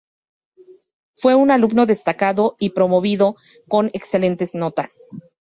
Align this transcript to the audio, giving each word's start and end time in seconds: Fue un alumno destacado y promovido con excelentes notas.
Fue 1.13 1.35
un 1.35 1.51
alumno 1.51 1.85
destacado 1.85 2.55
y 2.57 2.71
promovido 2.71 3.35
con 3.67 3.91
excelentes 3.93 4.55
notas. 4.55 4.95